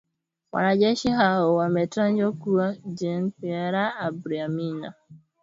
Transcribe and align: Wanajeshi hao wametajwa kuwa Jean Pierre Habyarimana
Wanajeshi 0.51 1.09
hao 1.09 1.55
wametajwa 1.55 2.31
kuwa 2.31 2.75
Jean 2.83 3.31
Pierre 3.31 3.77
Habyarimana 3.89 4.93